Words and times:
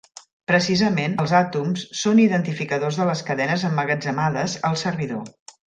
Precisament, 0.51 1.13
els 1.23 1.33
àtoms 1.41 1.85
són 2.01 2.23
identificadors 2.25 2.99
de 3.03 3.09
les 3.13 3.25
cadenes 3.31 3.69
emmagatzemades 3.73 4.61
al 4.71 4.85
servidor. 4.89 5.35